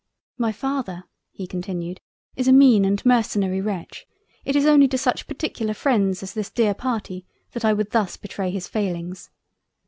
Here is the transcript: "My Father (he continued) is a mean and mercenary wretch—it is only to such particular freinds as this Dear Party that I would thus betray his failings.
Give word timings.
"My 0.39 0.51
Father 0.51 1.03
(he 1.31 1.45
continued) 1.45 2.01
is 2.35 2.47
a 2.47 2.51
mean 2.51 2.85
and 2.85 3.05
mercenary 3.05 3.61
wretch—it 3.61 4.55
is 4.55 4.65
only 4.65 4.87
to 4.87 4.97
such 4.97 5.27
particular 5.27 5.75
freinds 5.75 6.23
as 6.23 6.33
this 6.33 6.49
Dear 6.49 6.73
Party 6.73 7.23
that 7.51 7.63
I 7.63 7.73
would 7.73 7.91
thus 7.91 8.17
betray 8.17 8.49
his 8.49 8.67
failings. 8.67 9.29